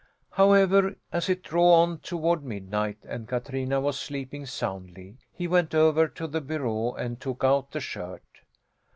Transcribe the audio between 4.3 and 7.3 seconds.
soundly, he went over to the bureau and